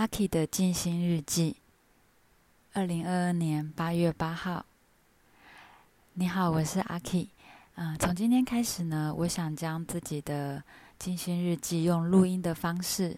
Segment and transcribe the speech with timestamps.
[0.00, 1.56] 阿 K 的静心日记，
[2.72, 4.64] 二零二二年八月八号。
[6.14, 7.28] 你好，我是阿 K。
[7.74, 10.64] 嗯，从今天开始呢，我想将自己的
[10.98, 13.14] 静心日记用录音的方式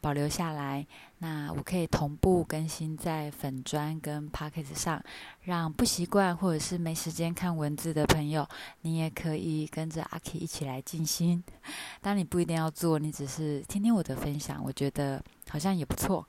[0.00, 0.86] 保留下来。
[1.18, 5.02] 那我可以同步更新在粉砖跟 p o c k e t 上，
[5.42, 8.48] 让不习惯或者是没时间看文字的朋友，
[8.82, 11.42] 你也可以跟着阿 K 一起来静心。
[12.00, 15.20] 当你不一定要做，你只是听听我的分享，我觉得。
[15.50, 16.26] 好像也不错，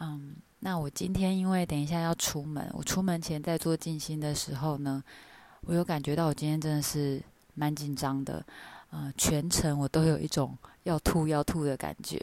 [0.00, 5.02] 嗯，那我今天因为等一下要出门，我出门前在做静心的时候呢，
[5.62, 7.22] 我有感觉到我今天真的是
[7.54, 8.44] 蛮紧张的，
[8.90, 12.18] 呃，全程我都有一种要吐要吐的感觉，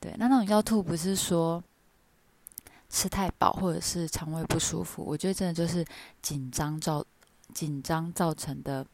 [0.00, 1.62] 对，那那种要吐不是说
[2.88, 5.84] 吃太饱或者是肠胃不舒服，我觉得真的就是
[6.22, 7.04] 紧张造
[7.54, 8.84] 紧张造成的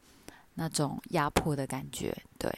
[0.55, 2.51] 那种压迫的感觉，对。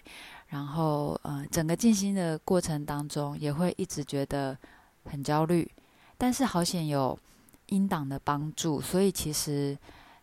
[0.47, 4.57] 然后，呃，整个静心的过程当中，也会一直觉得
[5.05, 5.69] 很焦虑。
[6.17, 7.17] 但是好险有
[7.67, 9.77] 音档的帮助，所以其实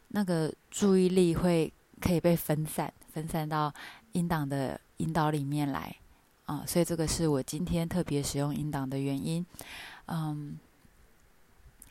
[0.08, 3.72] 那个注意力会可以被分散，分散到
[4.12, 5.94] 音档的引导里面来
[6.46, 6.64] 啊。
[6.66, 9.44] 所以这个是我今天特别使用音档的原因。
[10.06, 10.58] 嗯，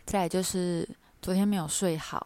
[0.05, 0.88] 再就是
[1.22, 2.25] 昨天没有睡好。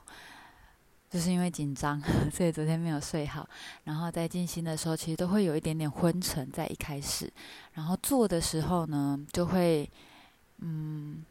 [1.15, 1.97] 就是因为紧张，
[2.29, 3.47] 所以昨天没有睡好。
[3.85, 7.31] 然后在静心的时候，其实都会有一点点昏沉，在一开始。
[7.71, 9.89] 然后做的时候呢，就会
[10.57, 11.23] 嗯，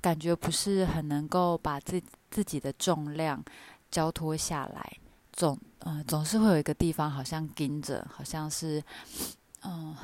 [0.00, 2.00] 感觉不是很能够把自
[2.30, 3.44] 自己的重量
[3.90, 4.96] 交托下来，
[5.32, 8.80] 总嗯总是会有一个地方好像盯着，好像是
[9.64, 9.96] 嗯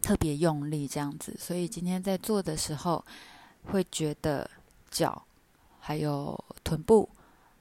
[0.00, 1.36] 特别用力这样子。
[1.38, 3.04] 所以今天在做的时候，
[3.64, 4.50] 会觉得
[4.90, 5.22] 脚
[5.78, 7.06] 还有臀部。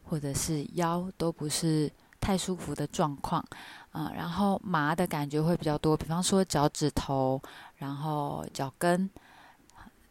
[0.10, 3.44] 或者是腰都不是太舒服的状况，
[3.92, 7.42] 嗯，然后麻的感觉会比较多，比方说脚趾头，
[7.76, 9.10] 然后脚跟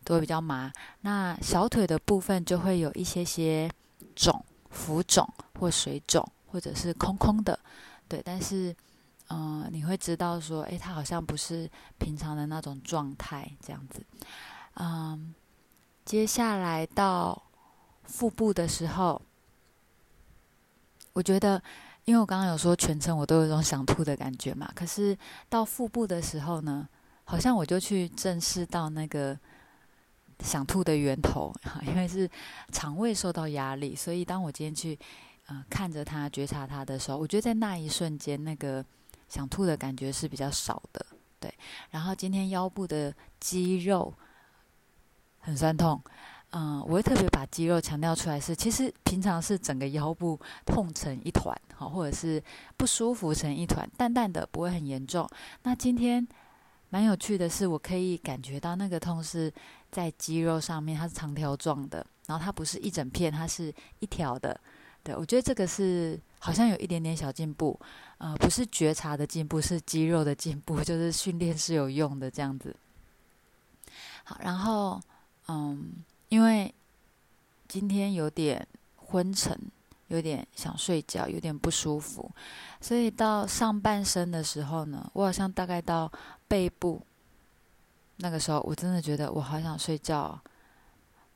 [0.05, 0.71] 都会比较麻。
[1.01, 3.71] 那小腿的部分就会有一些些
[4.15, 7.59] 肿、浮肿或水肿，或者是空空的，
[8.07, 8.23] 对。
[8.25, 8.75] 但是，
[9.31, 11.69] 嗯，你会知道说，诶，它好像不是
[11.99, 14.01] 平常的那种状态这样子。
[14.75, 15.35] 嗯，
[16.05, 17.43] 接下来到
[18.05, 19.21] 腹部的时候。
[21.17, 21.61] 我觉得，
[22.05, 25.17] 因为我刚刚有说全程我都有一种想吐的感觉嘛，可是
[25.49, 26.87] 到腹部的时候呢，
[27.25, 29.35] 好像我就去正视到那个
[30.41, 31.51] 想吐的源头，
[31.87, 32.31] 因为是
[32.71, 34.99] 肠胃受到压力，所以当我今天去
[35.47, 38.85] 呃看着它、觉察它的时候，我觉得在那一瞬间，那个
[39.31, 41.07] 想吐的感觉是比较少的，
[41.41, 41.51] 对。
[41.93, 43.11] 然后今天腰部的
[43.41, 44.13] 肌肉
[45.41, 45.99] 很酸痛。
[46.53, 52.43] 嗯，我会特别把肌肉强调出来，是其实平常是整个腰部痛成一团，好，或者是
[52.79, 55.29] 不舒服成一团，淡淡的不会很严重。
[55.65, 56.27] 那今天
[56.89, 59.53] 蛮有趣的是，我可以感觉到那个痛是
[59.91, 64.59] 在肌肉上面，它是长条状的，然后它不是一整片，它是一条的。
[65.03, 67.79] 对我觉得这个是好像有一点点小进步，
[68.17, 72.75] 呃，不是觉察的进步，是肌肉的进步， 就是训练是有用的这样子。
[74.25, 74.99] 好，然后
[75.49, 75.93] 嗯。
[76.29, 76.75] 因为
[77.69, 78.67] 今天有点
[78.97, 79.57] 昏沉，
[80.09, 82.31] 有点想睡觉，有点不舒服，
[82.81, 86.11] 所以到上半身的时候呢，我好像大概到
[86.49, 87.01] 背部
[88.17, 90.41] 那个时候，我真的觉得我好想睡觉，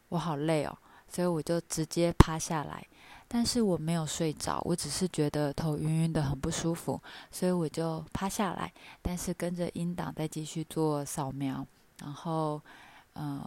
[0.08, 0.76] 我好累哦，
[1.08, 2.84] 所以我就直接趴下来，
[3.28, 7.00] 但是我没有睡着，我只是觉得头晕晕的，很不舒服，
[7.30, 11.64] 所以我就趴下来，但是跟着音档再继续做扫描，
[12.00, 12.60] 然后
[13.14, 13.44] 嗯。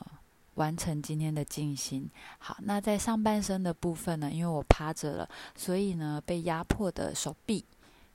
[0.56, 2.10] 完成今天的静心。
[2.40, 4.32] 好，那在上半身的部分呢？
[4.32, 7.64] 因为我趴着了，所以呢，被压迫的手臂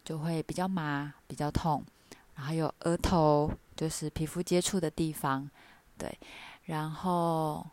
[0.04, 1.84] 就会比较麻、比较痛。
[2.36, 5.50] 然后有额头，就是皮肤接触的地方，
[5.96, 6.16] 对。
[6.66, 7.66] 然后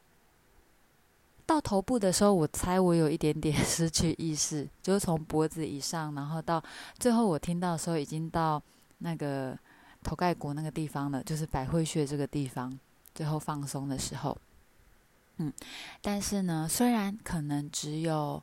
[1.45, 6.63] 到头部的时候，我猜我有一点点 失去意识，就是从脖子以上，然后到
[6.97, 8.59] 最后我听到的时候，已经到
[8.97, 9.55] 那个
[10.01, 12.79] 头盖骨那个地方了，就是百会穴这个地方。
[13.13, 14.35] 最后放松的时候。
[15.37, 15.51] 嗯，
[16.01, 18.41] 但是呢，虽然可能只有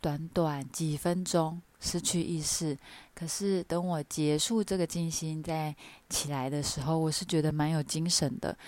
[0.00, 2.76] 短短几分钟失去意识，
[3.14, 5.72] 可是等我结束这个静心再
[6.08, 8.58] 起来的时候，我是觉得蛮有精神的。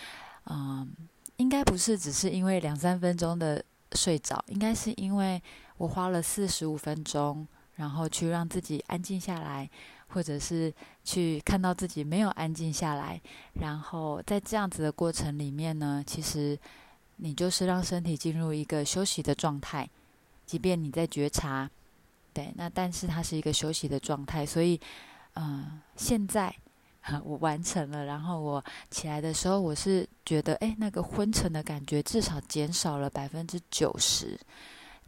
[0.46, 0.88] 嗯，
[1.38, 5.42] 应该不是只是因为两三分钟的睡着，应该是因为
[5.78, 7.44] 我花了四十五分钟，
[7.74, 9.68] 然后去让自己安静下来，
[10.06, 10.72] 或者是
[11.02, 13.20] 去看到自己没有安静下来，
[13.54, 16.56] 然后在这样子的过程里面呢，其实。
[17.18, 19.88] 你就是让身体进入一个休息的状态，
[20.46, 21.70] 即便你在觉察，
[22.32, 24.80] 对，那但是它是一个休息的状态，所以，
[25.34, 26.54] 嗯，现在
[27.24, 28.04] 我完成了。
[28.04, 34.38] 然后我起来的时候，我是觉得，哎，那个昏沉的感觉至少减少了百分之九十，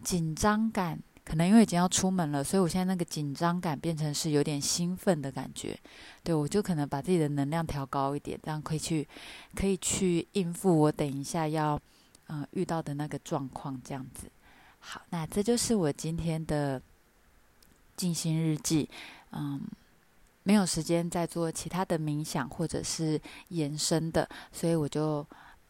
[0.05, 0.99] 紧张感。
[1.23, 5.79] 可能因为已经要出门了，所以我现在那个紧张感变成是有点兴奋的感觉。
[6.25, 9.07] 对我就可能把自己的能量调高一点，这样可以去
[9.55, 11.81] 可以去应付我等一下要
[12.31, 13.79] 嗯遇到的那个状况。
[13.85, 14.31] 这样子，
[14.79, 16.81] 好，那这就是我今天的
[17.97, 18.89] 静心日记。
[19.33, 19.61] 嗯，
[20.45, 25.27] 没有时间再做其他的冥想或者是延伸的，所以我就。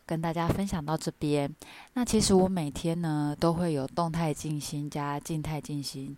[0.07, 1.49] 跟大家分享到这边。
[1.95, 6.17] 那其实我每天呢都会有动态静心加静态静心。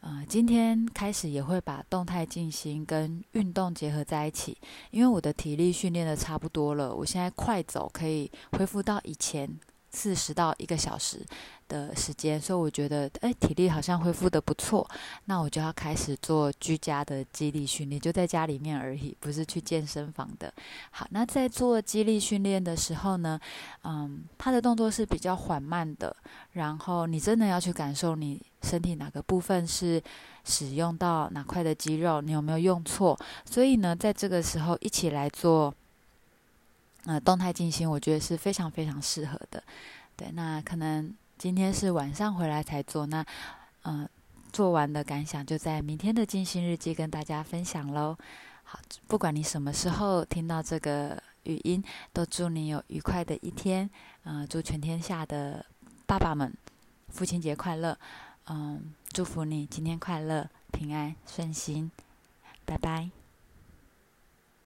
[0.00, 4.58] 呃，今天开始也会把动态静心跟运动结合在一起，
[4.90, 9.48] 因为我的体力训练的差不多了，我现在快走可以恢复到以前。
[9.90, 11.24] 四十到一个小时
[11.66, 14.88] 的时间，所以我觉得，哎，体力好像恢复的不错。
[15.24, 20.52] 那我就要开始做居家的肌力训练，就在家里面而已，不是去健身房的。
[20.90, 23.38] 好，那在做肌力训练的时候呢，
[23.84, 26.14] 嗯，它的动作是比较缓慢的，
[26.52, 30.02] 然后你真的要去感受你身体哪个部分是
[30.44, 33.18] 使用到哪块的肌肉，你有没有用错。
[33.44, 35.74] 所以呢，在这个时候一起来做。
[37.04, 39.62] 呃，动态静心我觉得是非常非常适合的。
[40.16, 43.24] 对，那可能今天是晚上回来才做，那
[43.84, 44.08] 嗯，
[44.52, 48.16] 做完的感想就在明天的静心日记跟大家分享喽。
[48.64, 53.88] 好，不管你什么时候听到这个语音，都祝你有愉快的一天。
[54.24, 55.64] 嗯，祝全天下的
[56.04, 56.52] 爸爸们
[57.08, 57.96] 父亲节快乐。
[58.50, 61.90] 嗯，祝福你今天快乐、平安、顺心。
[62.66, 63.17] 拜拜。